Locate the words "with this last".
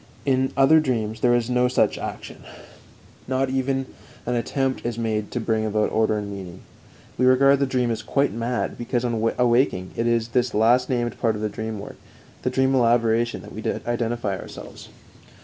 10.29-10.89